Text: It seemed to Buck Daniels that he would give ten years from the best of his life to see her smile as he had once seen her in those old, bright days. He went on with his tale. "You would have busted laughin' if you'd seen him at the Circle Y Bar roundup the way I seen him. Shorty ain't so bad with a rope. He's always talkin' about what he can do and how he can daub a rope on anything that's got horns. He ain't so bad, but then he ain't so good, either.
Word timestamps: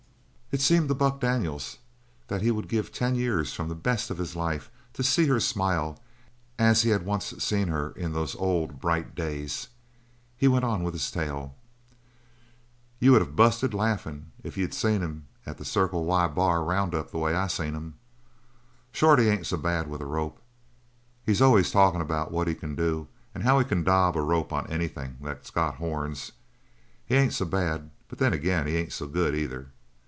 It 0.53 0.59
seemed 0.59 0.89
to 0.89 0.95
Buck 0.95 1.21
Daniels 1.21 1.77
that 2.27 2.41
he 2.41 2.51
would 2.51 2.67
give 2.67 2.91
ten 2.91 3.15
years 3.15 3.53
from 3.53 3.69
the 3.69 3.73
best 3.73 4.09
of 4.09 4.17
his 4.17 4.35
life 4.35 4.69
to 4.91 5.01
see 5.01 5.25
her 5.27 5.39
smile 5.39 6.03
as 6.59 6.81
he 6.81 6.89
had 6.89 7.05
once 7.05 7.33
seen 7.41 7.69
her 7.69 7.91
in 7.91 8.11
those 8.11 8.35
old, 8.35 8.81
bright 8.81 9.15
days. 9.15 9.69
He 10.35 10.49
went 10.49 10.65
on 10.65 10.83
with 10.83 10.93
his 10.93 11.09
tale. 11.09 11.55
"You 12.99 13.13
would 13.13 13.21
have 13.21 13.33
busted 13.37 13.73
laughin' 13.73 14.33
if 14.43 14.57
you'd 14.57 14.73
seen 14.73 14.99
him 14.99 15.25
at 15.45 15.57
the 15.57 15.63
Circle 15.63 16.03
Y 16.03 16.27
Bar 16.27 16.65
roundup 16.65 17.11
the 17.11 17.17
way 17.17 17.33
I 17.33 17.47
seen 17.47 17.73
him. 17.73 17.93
Shorty 18.91 19.29
ain't 19.29 19.47
so 19.47 19.55
bad 19.55 19.87
with 19.87 20.01
a 20.01 20.05
rope. 20.05 20.41
He's 21.25 21.41
always 21.41 21.71
talkin' 21.71 22.01
about 22.01 22.29
what 22.29 22.49
he 22.49 22.55
can 22.55 22.75
do 22.75 23.07
and 23.33 23.43
how 23.45 23.57
he 23.59 23.63
can 23.63 23.85
daub 23.85 24.17
a 24.17 24.21
rope 24.21 24.51
on 24.51 24.67
anything 24.67 25.15
that's 25.21 25.49
got 25.49 25.75
horns. 25.75 26.33
He 27.05 27.15
ain't 27.15 27.31
so 27.31 27.45
bad, 27.45 27.89
but 28.09 28.19
then 28.19 28.33
he 28.33 28.49
ain't 28.49 28.91
so 28.91 29.07
good, 29.07 29.33
either. 29.33 29.69